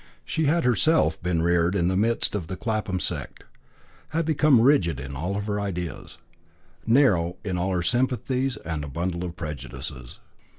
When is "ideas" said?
5.61-6.17